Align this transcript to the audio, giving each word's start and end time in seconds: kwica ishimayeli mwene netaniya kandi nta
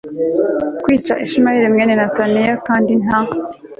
kwica 0.83 1.13
ishimayeli 1.25 1.73
mwene 1.73 1.93
netaniya 1.99 2.53
kandi 2.67 2.91
nta 3.03 3.19